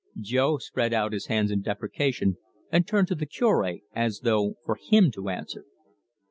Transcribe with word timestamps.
Jo 0.19 0.57
spread 0.57 0.95
out 0.95 1.13
his 1.13 1.27
hands 1.27 1.51
in 1.51 1.61
deprecation, 1.61 2.37
and 2.71 2.87
turned 2.87 3.07
to 3.09 3.13
the 3.13 3.27
Curb, 3.27 3.81
as 3.93 4.21
though 4.21 4.55
for 4.65 4.73
him 4.73 5.11
to 5.11 5.29
answer. 5.29 5.63